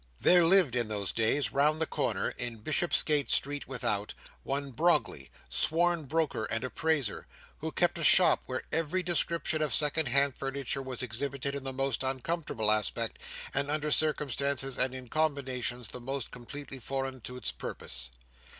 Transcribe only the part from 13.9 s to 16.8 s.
circumstances and in combinations the most completely